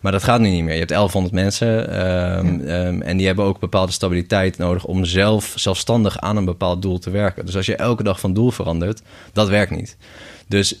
[0.00, 0.72] Maar dat gaat nu niet meer.
[0.72, 2.00] Je hebt 1100 mensen
[2.38, 6.82] um, um, en die hebben ook bepaalde stabiliteit nodig om zelf zelfstandig aan een bepaald
[6.82, 7.46] doel te werken.
[7.46, 9.96] Dus als je elke dag van doel verandert, dat werkt niet.
[10.46, 10.80] Dus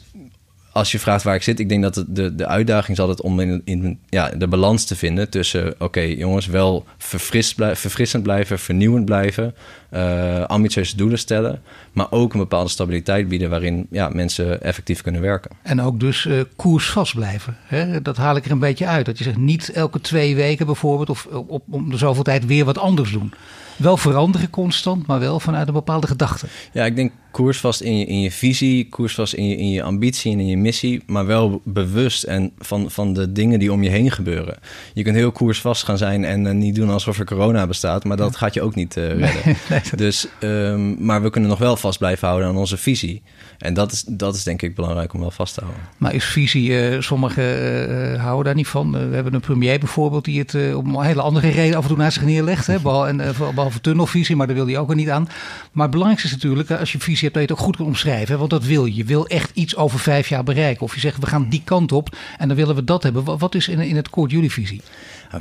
[0.76, 3.40] als je vraagt waar ik zit, ik denk dat de, de uitdaging is altijd om
[3.40, 8.58] in, in ja, de balans te vinden tussen, oké jongens, wel verfrist blij, verfrissend blijven,
[8.58, 9.54] vernieuwend blijven,
[9.92, 11.62] uh, ambitieuze doelen stellen,
[11.92, 15.50] maar ook een bepaalde stabiliteit bieden waarin ja, mensen effectief kunnen werken.
[15.62, 17.56] En ook dus uh, koersvast blijven.
[17.66, 18.02] Hè?
[18.02, 19.06] Dat haal ik er een beetje uit.
[19.06, 22.64] Dat je zegt niet elke twee weken bijvoorbeeld of op, om de zoveel tijd weer
[22.64, 23.32] wat anders doen
[23.76, 26.46] wel veranderen constant, maar wel vanuit een bepaalde gedachte.
[26.72, 30.32] Ja, ik denk koersvast in je, in je visie, koersvast in je, in je ambitie
[30.32, 33.90] en in je missie, maar wel bewust en van, van de dingen die om je
[33.90, 34.58] heen gebeuren.
[34.94, 38.16] Je kunt heel koersvast gaan zijn en uh, niet doen alsof er corona bestaat, maar
[38.16, 39.56] dat gaat je ook niet uh, redden.
[40.04, 43.22] dus, um, maar we kunnen nog wel vast blijven houden aan onze visie.
[43.58, 45.82] En dat is, dat is denk ik belangrijk om wel vast te houden.
[45.96, 48.92] Maar is visie, uh, sommigen houden daar niet van.
[48.92, 51.98] we hebben een premier bijvoorbeeld die het op een hele andere reden af en toe
[51.98, 52.66] naar zich neerlegt.
[52.66, 52.80] Hè?
[52.86, 53.16] Behalve, en,
[53.54, 55.28] behalve tunnelvisie, maar daar wil hij ook niet aan.
[55.72, 57.88] Maar het belangrijkste is natuurlijk, als je visie hebt, dat je het ook goed kunt
[57.88, 58.38] omschrijven.
[58.38, 58.94] Want dat wil je.
[58.94, 60.82] Je wil echt iets over vijf jaar bereiken.
[60.82, 63.38] Of je zegt, we gaan die kant op en dan willen we dat hebben.
[63.38, 64.82] Wat is in, in het kort jullie visie?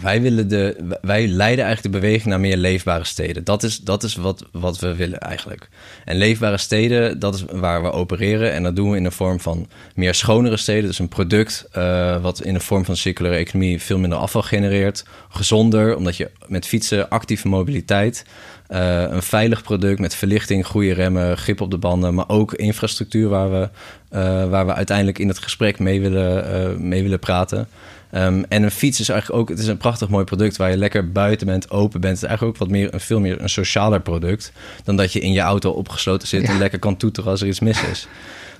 [0.01, 3.43] Wij, willen de, wij leiden eigenlijk de beweging naar meer leefbare steden.
[3.43, 5.69] Dat is, dat is wat, wat we willen eigenlijk.
[6.05, 8.51] En leefbare steden, dat is waar we opereren.
[8.51, 10.85] En dat doen we in de vorm van meer schonere steden.
[10.85, 15.05] Dus een product uh, wat in de vorm van circulaire economie veel minder afval genereert.
[15.29, 18.25] Gezonder, omdat je met fietsen actieve mobiliteit...
[18.69, 23.29] Uh, een veilig product met verlichting, goede remmen, grip op de banden, maar ook infrastructuur
[23.29, 23.69] waar we,
[24.11, 27.67] uh, waar we uiteindelijk in het gesprek mee willen, mee willen praten.
[28.15, 30.77] Um, en een fiets is eigenlijk ook, het is een prachtig mooi product waar je
[30.77, 32.13] lekker buiten bent, open bent.
[32.13, 34.51] Het is eigenlijk ook wat meer, een veel meer een socialer product
[34.83, 37.59] dan dat je in je auto opgesloten zit en lekker kan toeteren als er iets
[37.59, 38.07] mis is.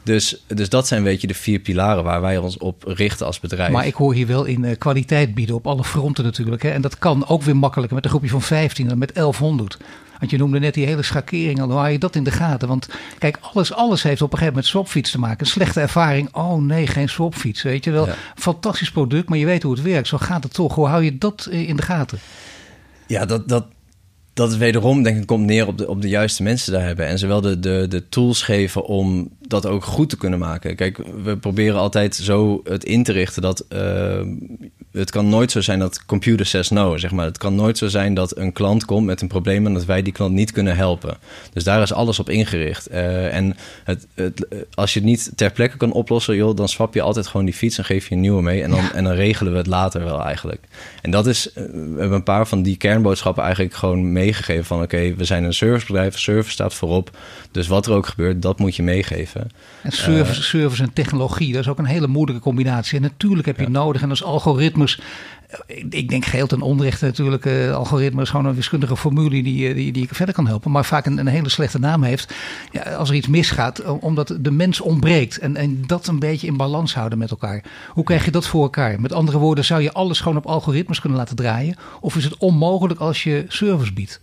[0.04, 3.40] Dus, dus dat zijn weet je de vier pilaren waar wij ons op richten als
[3.40, 3.72] bedrijf.
[3.72, 6.64] Maar ik hoor hier wel in uh, kwaliteit bieden op alle fronten natuurlijk.
[6.64, 6.70] Hè?
[6.70, 9.78] En dat kan ook weer makkelijker met een groepje van 15 dan met 1100.
[10.20, 11.68] Want je noemde net die hele schakering al.
[11.68, 12.68] Hoe hou je dat in de gaten?
[12.68, 15.40] Want kijk, alles, alles heeft op een gegeven moment swapfiets te maken.
[15.40, 16.34] Een slechte ervaring.
[16.34, 17.62] Oh nee, geen swapfiets.
[17.62, 18.08] Weet je wel.
[18.36, 20.08] Fantastisch product, maar je weet hoe het werkt.
[20.08, 20.76] Zo gaat het toch.
[20.76, 22.20] Hoe hou je dat eh, in de gaten?
[23.08, 23.66] Ja, dat, dat,
[24.34, 27.08] dat is wederom, denk ik, komt neer op de, op de juiste mensen daar hebben.
[27.08, 30.76] En zowel de, de, de tools geven om dat ook goed te kunnen maken.
[30.76, 34.22] Kijk, we proberen altijd zo het in te richten dat uh,
[34.96, 37.26] het kan nooit zo zijn dat computer says no, zeg maar.
[37.26, 40.02] Het kan nooit zo zijn dat een klant komt met een probleem en dat wij
[40.02, 41.18] die klant niet kunnen helpen.
[41.54, 42.92] Dus daar is alles op ingericht.
[42.92, 46.94] Uh, en het, het, als je het niet ter plekke kan oplossen, joh, dan swap
[46.94, 48.64] je altijd gewoon die fiets en geef je een nieuwe mee.
[48.64, 50.62] En dan, en dan regelen we het later wel eigenlijk.
[51.02, 54.82] En dat is, uh, we hebben een paar van die kernboodschappen eigenlijk gewoon meegegeven van
[54.82, 57.18] oké, okay, we zijn een servicebedrijf, service staat voorop.
[57.52, 59.52] Dus wat er ook gebeurt, dat moet je meegeven.
[59.82, 62.98] En service, uh, service en technologie, dat is ook een hele moeilijke combinatie.
[62.98, 63.70] En natuurlijk heb je ja.
[63.70, 64.24] nodig, en als
[64.86, 65.00] algoritmes
[65.90, 67.46] ik denk geheel ten onrechte natuurlijk.
[67.46, 70.72] Uh, algoritme is gewoon een wiskundige formule die, die, die ik verder kan helpen.
[70.72, 72.34] Maar vaak een, een hele slechte naam heeft.
[72.72, 75.38] Ja, als er iets misgaat, omdat de mens ontbreekt.
[75.38, 77.64] En, en dat een beetje in balans houden met elkaar.
[77.90, 79.02] Hoe krijg je dat voor elkaar?
[79.02, 81.76] Met andere woorden, zou je alles gewoon op algoritmes kunnen laten draaien?
[82.02, 84.22] Of is het onmogelijk als je service biedt?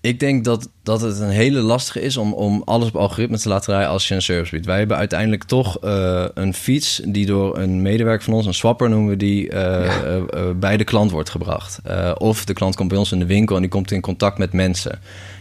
[0.00, 3.48] Ik denk dat, dat het een hele lastige is om, om alles op algoritme te
[3.48, 4.66] laten draaien als je een service biedt.
[4.66, 8.88] Wij hebben uiteindelijk toch uh, een fiets die door een medewerker van ons, een swapper
[8.88, 10.16] noemen we die, uh, ja.
[10.16, 11.80] uh, bij de klant wordt gebracht.
[12.14, 14.52] of de klant komt bij ons in de winkel en die komt in contact met
[14.52, 15.00] mensen.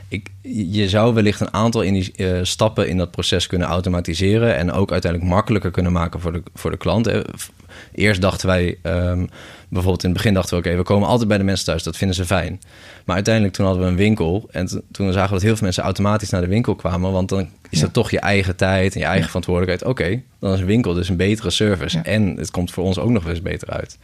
[0.09, 0.29] Ik,
[0.71, 4.91] je zou wellicht een aantal in die, stappen in dat proces kunnen automatiseren en ook
[4.91, 7.09] uiteindelijk makkelijker kunnen maken voor de, voor de klant.
[7.93, 9.29] Eerst dachten wij, um,
[9.67, 11.83] bijvoorbeeld in het begin dachten we, oké, okay, we komen altijd bij de mensen thuis,
[11.83, 12.61] dat vinden ze fijn.
[13.05, 15.83] Maar uiteindelijk toen hadden we een winkel en toen zagen we dat heel veel mensen
[15.83, 17.85] automatisch naar de winkel kwamen, want dan is ja.
[17.85, 19.27] dat toch je eigen tijd en je eigen ja.
[19.27, 19.91] verantwoordelijkheid.
[19.91, 22.03] Oké, okay, dan is een winkel dus een betere service ja.
[22.03, 23.97] en het komt voor ons ook nog eens beter uit.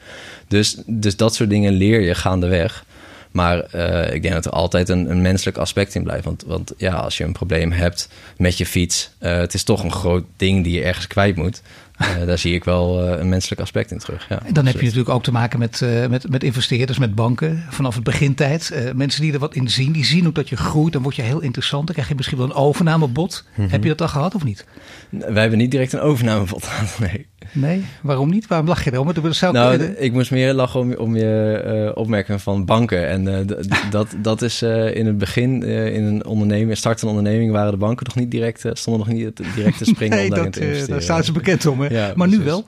[0.47, 2.85] Dus, dus dat soort dingen leer je gaandeweg.
[3.33, 6.25] Maar uh, ik denk dat er altijd een, een, menselijk aspect in blijft.
[6.25, 9.83] Want, want ja, als je een probleem hebt met je fiets, uh, het is toch
[9.83, 11.61] een groot ding die je ergens kwijt moet.
[12.03, 14.25] Uh, daar zie ik wel uh, een menselijk aspect in terug.
[14.29, 17.15] Ja, en dan heb je natuurlijk ook te maken met, uh, met, met investeerders, met
[17.15, 17.63] banken.
[17.69, 18.91] Vanaf het begintijd.
[18.95, 20.93] mensen die er wat in zien, die zien ook dat je groeit.
[20.93, 21.85] Dan word je heel interessant.
[21.85, 23.43] Dan krijg je misschien wel een overnamebod.
[23.47, 23.71] Mm -hmm.
[23.71, 24.65] Heb je dat al gehad of niet?
[25.09, 27.27] Wij hebben niet direct een overnamebod gehad, nee.
[27.51, 28.47] Nee, waarom niet?
[28.47, 29.13] Waarom lach je erom?
[29.13, 30.03] Dat zou nou, kunnen...
[30.03, 33.07] ik moest meer lachen om, om je opmerking van banken.
[33.07, 33.47] En
[33.89, 34.61] dat, dat is
[34.93, 39.07] in het begin, in een onderneming, startende onderneming, waren de banken nog niet direct, stonden
[39.07, 40.93] nog niet direct te springen nee, om daarin dat, te investeren.
[40.93, 41.92] daar staan ze bekend om, hè?
[41.93, 42.38] Ja, maar precies.
[42.38, 42.65] nu wel?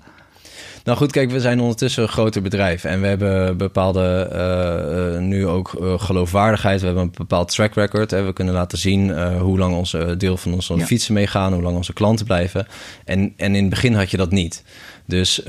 [0.84, 5.22] Nou goed, kijk, we zijn ondertussen een groter bedrijf en we hebben bepaalde, uh, uh,
[5.22, 6.80] nu ook uh, geloofwaardigheid.
[6.80, 8.12] We hebben een bepaald track record.
[8.12, 8.24] Hè.
[8.24, 10.86] We kunnen laten zien hoe lang onze deel van onze ja.
[10.86, 12.68] fietsen meegaan, hoe lang onze klanten blijven.
[13.06, 14.64] En, en in het begin had je dat niet.
[15.06, 15.42] Dus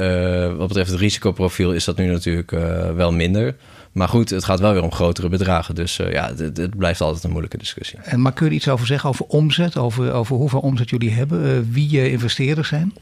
[0.57, 2.51] wat betreft het risicoprofiel is dat nu natuurlijk
[2.95, 3.57] wel minder.
[3.97, 5.75] Maar goed, het gaat wel weer om grotere bedragen.
[5.75, 7.99] Dus uh, ja, het, het, blijft altijd een moeilijke discussie.
[8.03, 9.77] En maar kun je er iets over zeggen over omzet?
[9.77, 11.47] Over, over hoeveel omzet jullie hebben?
[11.47, 12.93] Uh, wie je investeerders zijn?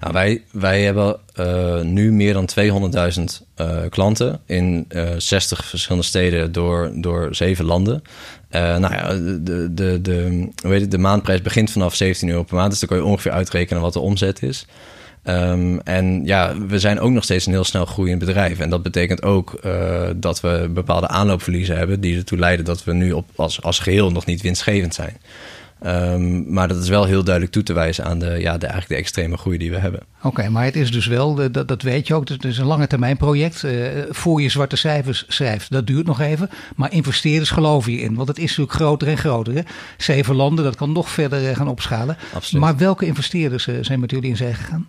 [0.00, 2.48] Nou, wij, wij hebben uh, nu meer dan
[3.18, 3.22] 200.000
[3.60, 8.02] uh, klanten in uh, 60 verschillende steden door, door zeven landen.
[8.50, 12.70] nou ja, de, de, de, het, de maandprijs begint vanaf 17 euro per maand.
[12.70, 14.66] Dus dan kan je ongeveer uitrekenen wat de omzet is.
[15.24, 18.58] Um, en ja, we zijn ook nog steeds een heel snel groeiend bedrijf.
[18.58, 19.60] En dat betekent ook
[20.16, 22.00] dat we bepaalde aanloopverliezen hebben...
[22.00, 25.16] die ertoe leiden dat we nu op, als, als geheel nog niet winstgevend zijn.
[25.86, 28.88] Um, maar dat is wel heel duidelijk toe te wijzen aan de, ja, de, eigenlijk
[28.88, 30.00] de extreme groei die we hebben.
[30.16, 32.66] Oké, okay, maar het is dus wel, dat, dat weet je ook, het is een
[32.66, 33.62] lange termijn project.
[33.62, 36.50] Uh, voor je zwarte cijfers schrijft, dat duurt nog even.
[36.76, 39.54] Maar investeerders geloven je in, want het is natuurlijk groter en groter.
[39.54, 39.60] Hè?
[39.96, 42.16] Zeven landen, dat kan nog verder gaan opschalen.
[42.32, 42.64] Absoluut.
[42.64, 44.88] Maar welke investeerders zijn met jullie in zee gegaan?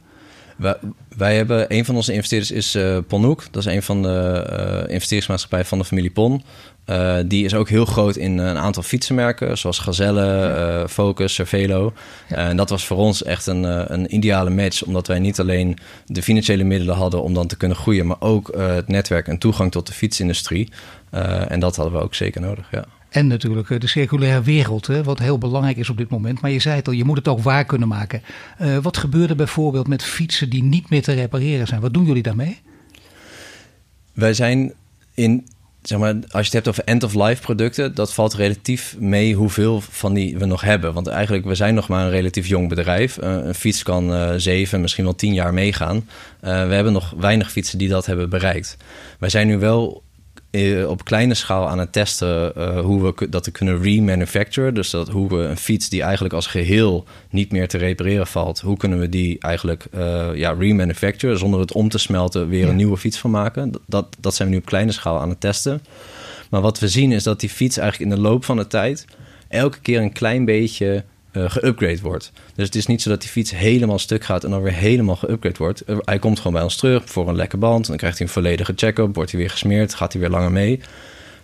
[0.60, 0.76] Wij,
[1.18, 3.44] wij hebben, een van onze investeerders is uh, Ponhoek.
[3.52, 4.48] Dat is een van de
[4.88, 6.44] uh, investeringsmaatschappijen van de familie Pon.
[6.86, 11.94] Uh, die is ook heel groot in een aantal fietsenmerken, zoals Gazelle, Focus, Cervelo.
[12.30, 12.36] Ja.
[12.36, 16.22] en dat was voor ons echt een, een ideale match, omdat wij niet alleen de
[16.22, 19.88] financiële middelen hadden om dan te kunnen groeien, maar ook het netwerk en toegang tot
[19.88, 20.72] de fietsindustrie.
[21.48, 22.86] en dat hadden we ook zeker nodig, ja.
[23.10, 26.42] En natuurlijk eh, de circulaire wereld, hè, wat heel belangrijk is op dit moment.
[26.42, 28.22] Maar je zei het al, je moet het ook waar kunnen maken.
[28.62, 31.82] Uh, wat gebeurt er bijvoorbeeld met fietsen die niet meer te repareren zijn?
[31.82, 32.60] Wat doen jullie daarmee?
[34.14, 34.74] Wij zijn
[35.14, 35.48] in,
[35.82, 40.14] zeg maar, als je het hebt over end-of-life producten, dat valt relatief mee hoeveel van
[40.14, 40.94] die we nog hebben.
[40.94, 43.18] Want eigenlijk, we zijn nog maar een relatief jong bedrijf.
[43.18, 46.08] Uh, een fiets kan uh, zeven, misschien wel tien jaar meegaan.
[46.40, 48.78] We hebben nog weinig fietsen die dat hebben bereikt.
[49.20, 50.09] Wij zijn nu wel eh,
[50.88, 54.74] op kleine schaal aan het testen uh, hoe we dat te kunnen remanufacturen.
[54.74, 58.60] Dus dat hoe we een fiets die eigenlijk als geheel niet meer te repareren valt,
[58.60, 62.76] hoe kunnen we die eigenlijk uh, ja, remanufacturen zonder het om te smelten weer een
[62.76, 63.72] nieuwe fiets van maken.
[63.88, 65.82] Dat, dat zijn we nu op kleine schaal aan het testen.
[66.50, 69.06] Maar wat we zien is dat die fiets eigenlijk in de loop van de tijd
[69.48, 72.32] elke keer een klein beetje uh, geüpgrade wordt.
[72.56, 75.18] Dus het is niet zo dat die fiets helemaal stuk gaat en dan weer helemaal
[75.26, 75.82] geüpgrade wordt.
[75.82, 77.88] Eh, hij komt gewoon bij ons terug voor een lekke band.
[77.88, 80.80] Dan krijgt hij een volledige check-up, wordt hij weer gesmeerd, gaat hij weer langer mee.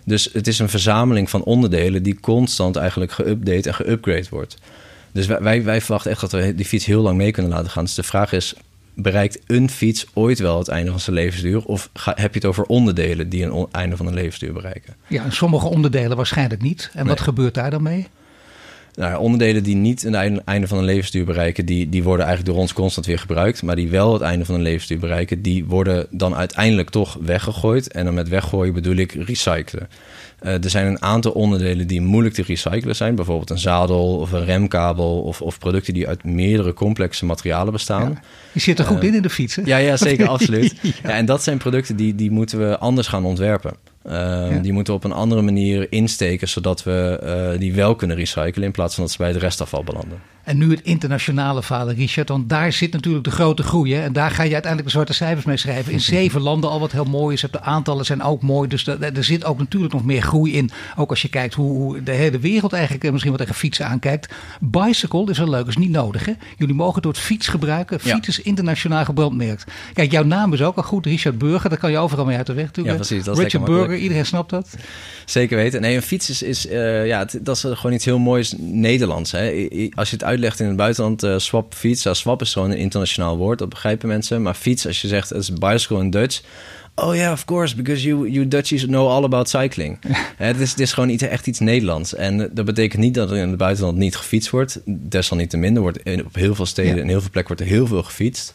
[0.04, 4.56] Dus het is een verzameling van onderdelen die constant eigenlijk geüpdate en geüpgrade wordt.
[5.12, 7.84] Dus wij, wij, verwachten echt dat we die fiets heel lang mee kunnen laten gaan.
[7.84, 8.54] Dus de vraag is,
[8.94, 11.64] bereikt een fiets ooit wel het einde van zijn levensduur?
[11.64, 14.94] Of ga, heb je het over onderdelen die een einde van een levensduur bereiken?
[15.06, 16.90] Ja, sommige onderdelen waarschijnlijk niet.
[16.94, 18.06] En wat gebeurt daar dan mee?
[18.96, 22.62] Nou, onderdelen die niet het einde van een levensduur bereiken, die, die worden eigenlijk door
[22.62, 23.62] ons constant weer gebruikt.
[23.62, 27.92] Maar die wel het einde van een levensduur bereiken, die worden dan uiteindelijk toch weggegooid.
[27.92, 29.88] En dan met weggooien bedoel ik recyclen.
[30.42, 33.14] Uh, er zijn een aantal onderdelen die moeilijk te recyclen zijn.
[33.14, 38.10] Bijvoorbeeld een zadel of een remkabel of, of producten die uit meerdere complexe materialen bestaan.
[38.10, 38.20] Ja,
[38.52, 39.62] je zit er goed uh, in in de fiets, hè?
[39.64, 40.74] Ja, ja zeker, absoluut.
[40.82, 40.90] ja.
[41.02, 41.08] ja.
[41.08, 43.72] en dat zijn producten die, die moeten we anders gaan ontwerpen.
[44.06, 44.58] Uh, ja.
[44.58, 47.20] Die moeten we op een andere manier insteken, zodat we
[47.52, 50.20] uh, die wel kunnen recyclen in plaats van dat ze bij het restafval belanden.
[50.46, 53.94] En nu het internationale falen, Richard, want daar zit natuurlijk de grote groei.
[53.94, 54.02] Hè?
[54.02, 55.92] En daar ga je uiteindelijk de zwarte cijfers mee schrijven.
[55.92, 57.40] In zeven landen al wat heel mooi is.
[57.50, 58.68] De aantallen zijn ook mooi.
[58.68, 60.70] Dus er, zit ook natuurlijk nog meer groei in.
[60.96, 63.86] Ook als je kijkt hoe, hoe de hele wereld eigenlijk eh, misschien wat tegen fietsen
[63.86, 64.34] aankijkt.
[64.60, 66.24] Bicycle is wel leuk, is niet nodig.
[66.24, 66.32] Hè?
[66.56, 68.00] Jullie mogen door het fiets gebruiken.
[68.00, 69.64] Fiets is internationaal gebrandmerkt.
[69.92, 71.70] Kijk, jouw naam is ook al goed, Richard Burger.
[71.70, 72.68] Daar kan je overal mee uit de weg.
[72.72, 73.24] Ja, precies.
[73.24, 74.76] Dat Richard Burger, iedereen snapt dat.
[75.24, 75.80] Zeker weten.
[75.80, 79.32] Nee, een fiets is, is uh, ja, dat is gewoon iets heel moois Nederlands.
[79.32, 79.68] Hè?
[79.94, 82.06] Als je het uitlegt in het buitenland, uh, swap fiets.
[82.10, 84.42] Swap is gewoon een internationaal woord, dat begrijpen mensen.
[84.42, 86.42] Maar fiets, als je zegt, het is bicycle in Dutch.
[86.94, 89.98] Oh ja, yeah, of course, because you, you Dutchies know all about cycling.
[90.36, 92.14] het, is, het is gewoon iets, echt iets Nederlands.
[92.14, 94.80] En dat betekent niet dat er in het buitenland niet gefietst wordt.
[94.84, 98.02] Desalniettemin, er wordt op heel veel steden en heel veel plekken wordt er heel veel
[98.02, 98.54] gefietst.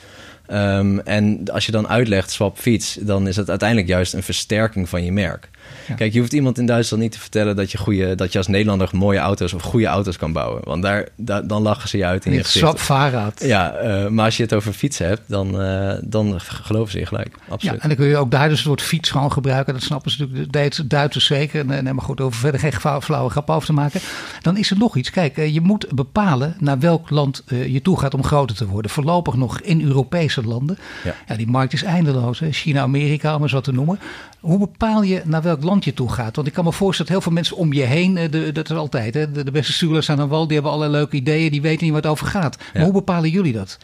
[0.53, 4.89] Um, en als je dan uitlegt swap fiets, dan is het uiteindelijk juist een versterking
[4.89, 5.49] van je merk.
[5.95, 8.47] Kijk, je hoeft iemand in Duitsland niet te vertellen dat je, goede, dat je als
[8.47, 10.61] Nederlander mooie auto's of goede auto's kan bouwen.
[10.63, 11.07] Want daar,
[11.45, 12.65] dan lachen ze je uit in je gezicht.
[12.65, 13.43] Swap vaarraad.
[13.45, 17.05] Ja, uh, maar als je het over fietsen hebt, dan, uh, dan geloven ze je
[17.05, 17.35] gelijk.
[17.49, 17.75] Absoluut.
[17.75, 19.73] Ja, en dan kun je ook daar dus het woord fiets gewoon gebruiken.
[19.73, 21.65] Dat snappen ze natuurlijk de Duitsers zeker.
[21.65, 23.99] Nee, maar goed, over verder geen flauwe grap over te maken.
[24.41, 25.09] Dan is er nog iets.
[25.09, 28.91] Kijk, uh, je moet bepalen naar welk land je toe gaat om groter te worden.
[28.91, 30.77] Voorlopig nog in Europese landen.
[31.03, 32.39] Ja, ja die markt is eindeloos.
[32.39, 32.51] Hè?
[32.51, 33.99] China, Amerika, om eens wat te noemen.
[34.39, 36.35] Hoe bepaal je naar welk land je toe gaat?
[36.35, 38.69] Want ik kan me voorstellen dat heel veel mensen om je heen, eh, de, dat
[38.69, 41.51] is altijd, hè, de, de beste stuurlers aan de wal, die hebben allerlei leuke ideeën,
[41.51, 42.57] die weten niet wat het over gaat.
[42.73, 43.77] Maar hoe bepalen jullie dat?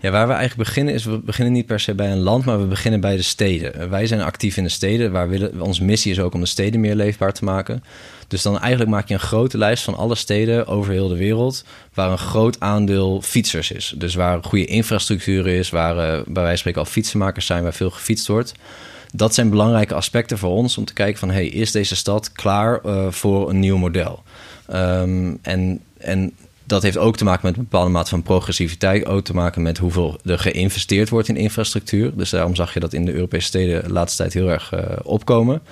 [0.00, 2.60] Ja, waar we eigenlijk beginnen is, we beginnen niet per se bij een land, maar
[2.60, 3.90] we beginnen bij de steden.
[3.90, 6.80] Wij zijn actief in de steden, waar willen, onze missie is ook om de steden
[6.80, 7.84] meer leefbaar te maken.
[8.28, 11.64] Dus dan eigenlijk maak je een grote lijst van alle steden over heel de wereld,
[11.94, 13.94] waar een groot aandeel fietsers is.
[13.96, 17.90] Dus waar goede infrastructuur is, waar uh, bij wijze spreken al fietsenmakers zijn, waar veel
[17.90, 18.54] gefietst wordt
[19.16, 22.80] dat zijn belangrijke aspecten voor ons om te kijken van hey, is deze stad klaar
[22.86, 24.22] uh, voor een nieuw model?
[24.72, 26.32] Um, en, en
[26.64, 29.06] dat heeft ook te maken met een bepaalde mate van progressiviteit.
[29.06, 32.16] Ook te maken met hoeveel er geïnvesteerd wordt in infrastructuur.
[32.16, 34.80] Dus daarom zag je dat in de Europese steden de laatste tijd heel erg uh,
[35.02, 35.62] opkomen.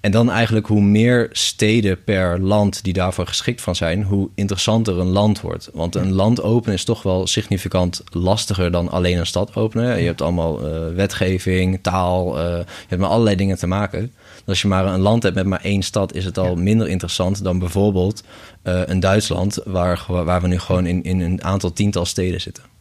[0.00, 4.98] En dan eigenlijk hoe meer steden per land die daarvoor geschikt van zijn, hoe interessanter
[4.98, 5.70] een land wordt.
[5.72, 9.98] Want een land openen is toch wel significant lastiger dan alleen een stad openen.
[9.98, 14.12] Je hebt allemaal uh, wetgeving, taal, uh, je hebt maar allerlei dingen te maken.
[14.46, 17.44] als je maar een land hebt met maar één stad, is het al minder interessant
[17.44, 18.22] dan bijvoorbeeld
[18.64, 22.77] uh, een Duitsland, waar, waar we nu gewoon in, in een aantal tiental steden zitten.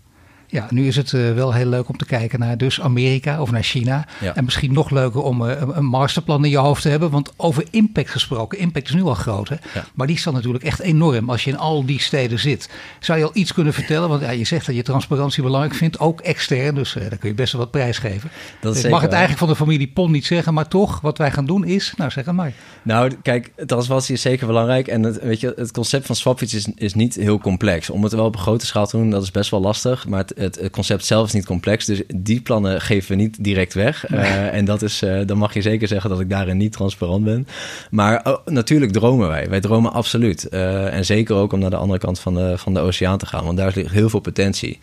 [0.50, 3.52] Ja, nu is het uh, wel heel leuk om te kijken naar dus Amerika of
[3.52, 4.06] naar China.
[4.20, 4.36] Ja.
[4.36, 7.10] En misschien nog leuker om uh, een masterplan in je hoofd te hebben.
[7.10, 9.50] Want over impact gesproken, impact is nu al groot.
[9.50, 9.56] Hè?
[9.74, 9.86] Ja.
[9.94, 12.70] Maar die is dan natuurlijk echt enorm als je in al die steden zit.
[13.00, 14.10] Zou je al iets kunnen vertellen?
[14.10, 16.76] Want ja, je zegt dat je transparantie belangrijk vindt, ook extern.
[16.76, 18.30] Dus uh, daar kun je best wel wat prijs geven.
[18.62, 21.32] Dat ik mag het eigenlijk van de familie Pon niet zeggen, maar toch, wat wij
[21.32, 22.54] gaan doen is, nou zeg het maar.
[22.82, 24.88] Nou, kijk, transparantie is zeker belangrijk.
[24.88, 27.90] En het, weet je, het concept van Swapfiets is, is niet heel complex.
[27.90, 30.08] Om het wel op een grote schaal te doen, dat is best wel lastig.
[30.08, 31.86] Maar het, het, concept zelf is niet complex.
[31.86, 34.10] Dus die plannen geven we niet direct weg.
[34.10, 37.24] Uh, en dat is, uh, dan mag je zeker zeggen dat ik daarin niet transparant
[37.24, 37.48] ben.
[37.92, 39.50] Maar oh, natuurlijk dromen wij.
[39.50, 40.48] Wij dromen absoluut.
[40.52, 43.26] Uh, en zeker ook om naar de andere kant van de, van de oceaan te
[43.26, 43.46] gaan.
[43.46, 44.80] Want daar ligt heel veel potentie.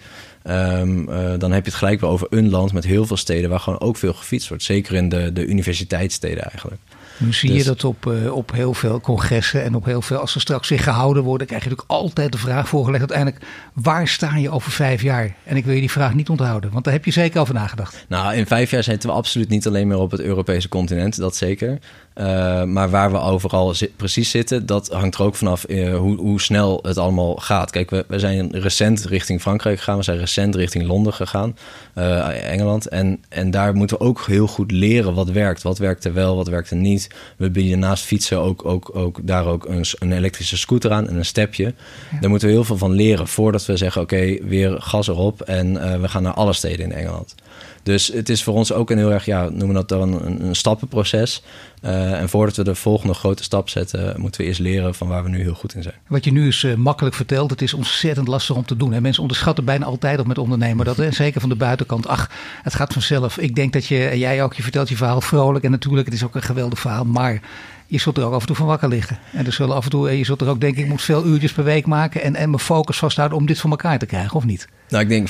[0.51, 1.07] Um,
[1.39, 3.81] dan heb je het gelijk wel over een land met heel veel steden waar gewoon
[3.81, 4.63] ook veel gefietst wordt.
[4.63, 6.81] Zeker in de, de universiteitssteden eigenlijk.
[7.17, 10.19] Nu zie je dus- dat op, uh, op heel veel congressen en op heel veel,
[10.19, 14.09] als er straks weer gehouden worden, krijg je natuurlijk altijd de vraag voorgelegd uiteindelijk, waar
[14.09, 15.35] sta je over vijf jaar?
[15.45, 18.05] En ik wil je die vraag niet onthouden, want daar heb je zeker over nagedacht.
[18.09, 21.37] Nou, in vijf jaar zitten we absoluut niet alleen meer op het Europese continent, dat
[21.37, 21.79] zeker.
[22.15, 26.17] Uh, maar waar we overal zi precies zitten, dat hangt er ook vanaf uh, hoe,
[26.17, 27.71] hoe, snel het allemaal gaat.
[27.71, 31.57] Kijk, we, we, zijn recent richting Frankrijk gegaan, we zijn recent richting Londen gegaan,
[31.95, 32.89] uh, Engeland.
[32.89, 35.63] En, en daar moeten we ook heel goed leren wat werkt.
[35.63, 37.21] Wat werkt er wel, wat werkt er niet.
[37.37, 41.17] We bieden naast fietsen ook, ook, ook daar ook een, een elektrische scooter aan en
[41.17, 41.65] een stepje.
[41.65, 42.21] Ja.
[42.21, 45.43] Daar moeten we heel veel van leren voordat we zeggen: oké, okay, weer gas erop
[45.43, 47.35] en we gaan naar alle steden in Engeland.
[47.85, 50.57] Dus het is voor ons ook een heel erg, ja, noemen dat dan een, een
[50.57, 51.43] stappenproces.
[51.83, 55.23] Uh, en voordat we de volgende grote stap zetten, moeten we eerst leren van waar
[55.23, 55.95] we nu heel goed in zijn.
[56.07, 58.93] Wat je nu is uh, makkelijk vertelt, het is ontzettend lastig om te doen.
[58.93, 59.01] Hè?
[59.01, 61.11] Mensen onderschatten bijna altijd op met ondernemen dat, hè?
[61.25, 62.07] zeker van de buitenkant.
[62.07, 62.31] Ach,
[62.63, 63.39] het gaat vanzelf.
[63.39, 66.25] Ik denk dat je, jij ook, je vertelt je verhaal vrolijk en natuurlijk, het is
[66.25, 67.41] ook een geweldig verhaal, maar
[67.87, 69.19] je zult er ook af en toe van wakker liggen.
[69.33, 71.53] En er zullen af en toe, je zult er ook denk ik, moet veel uurtjes
[71.53, 74.45] per week maken en, en mijn focus vasthouden om dit voor elkaar te krijgen, of
[74.45, 74.69] niet?
[74.89, 75.29] Nou, ik denk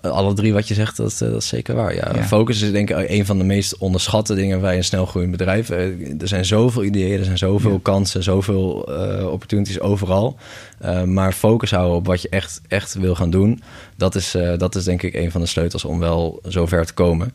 [0.00, 1.94] alle drie wat je zegt, dat, eh, dat is zeker waar.
[1.94, 2.24] Ja.
[2.24, 5.70] Focus is denk ik een van de meest onderschatte dingen bij een snelgroeiend bedrijf.
[5.70, 10.36] Eh, er zijn zoveel ideeën, er zijn zoveel kansen, zoveel uh, opportunities overal.
[10.84, 13.62] Uh, maar focus houden op wat je echt, echt wil gaan doen,
[13.96, 16.94] dat is, uh, dat is denk ik een van de sleutels om wel zover te
[16.94, 17.32] komen.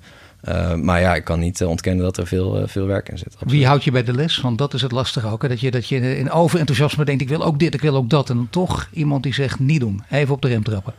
[0.49, 3.27] Uh, maar ja, ik kan niet ontkennen dat er veel, veel werk in zit.
[3.27, 3.53] Absoluut.
[3.53, 4.41] Wie houdt je bij de les?
[4.41, 5.41] Want dat is het lastige ook.
[5.41, 5.47] Hè?
[5.47, 8.29] Dat, je, dat je in overenthousiasme denkt, ik wil ook dit, ik wil ook dat.
[8.29, 10.03] En dan toch iemand die zegt, niet doen.
[10.09, 10.93] Even op de rem trappen.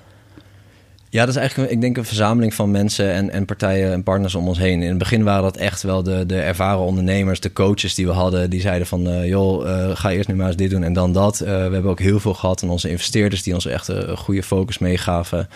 [1.10, 4.34] Ja, dat is eigenlijk, ik denk, een verzameling van mensen en, en partijen en partners
[4.34, 4.82] om ons heen.
[4.82, 8.12] In het begin waren dat echt wel de, de ervaren ondernemers, de coaches die we
[8.12, 8.50] hadden.
[8.50, 11.12] Die zeiden van, uh, joh, uh, ga eerst nu maar eens dit doen en dan
[11.12, 11.40] dat.
[11.40, 14.42] Uh, we hebben ook heel veel gehad en onze investeerders die ons echt een goede
[14.42, 15.48] focus meegaven.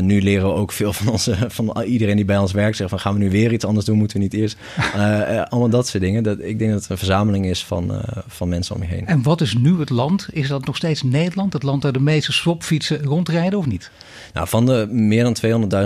[0.00, 2.76] nu leren we ook veel van, onze, van iedereen die bij ons werkt.
[2.76, 3.98] Zeggen van, gaan we nu weer iets anders doen?
[3.98, 4.56] Moeten we niet eerst?
[5.50, 6.22] allemaal dat soort dingen.
[6.22, 9.06] Dat, ik denk dat het een verzameling is van, van mensen om je heen.
[9.06, 10.26] En wat is nu het land?
[10.30, 11.52] Is dat nog steeds Nederland?
[11.52, 13.90] Het land waar de meeste swapfietsen rondrijden of niet?
[14.32, 15.36] Nou, van de meer dan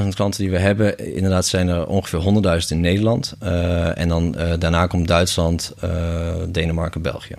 [0.02, 3.34] 200.000 klanten die we hebben, inderdaad zijn er ongeveer 100.000 in Nederland.
[3.42, 5.90] Uh, en dan uh, daarna komt Duitsland, uh,
[6.48, 7.34] Denemarken, België.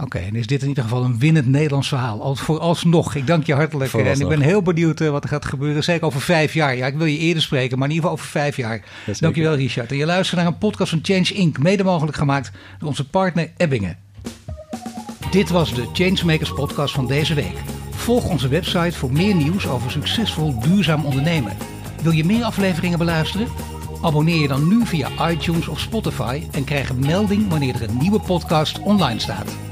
[0.00, 2.22] Oké, en is dit in ieder geval een winnend Nederlands verhaal?
[2.22, 3.92] Al, vooralsnog, ik dank je hartelijk.
[3.92, 5.84] En ik ben heel benieuwd wat er gaat gebeuren.
[5.84, 6.76] Zeker over vijf jaar.
[6.76, 8.82] Ja, ik wil je eerder spreken, maar in ieder geval over vijf jaar.
[9.18, 9.90] Dank je wel, Richard.
[9.90, 11.58] En je luistert naar een podcast van Change Inc.
[11.58, 13.96] Mede mogelijk gemaakt door onze partner Ebbingen.
[15.30, 17.81] Dit was de Changemakers podcast van deze week.
[18.02, 21.56] Volg onze website voor meer nieuws over succesvol duurzaam ondernemen.
[22.02, 23.48] Wil je meer afleveringen beluisteren?
[24.00, 27.98] Abonneer je dan nu via iTunes of Spotify en krijg een melding wanneer er een
[27.98, 29.71] nieuwe podcast online staat.